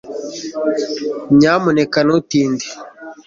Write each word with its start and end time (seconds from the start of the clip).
nyamuneka 1.37 1.99
ntutinde 2.05 2.65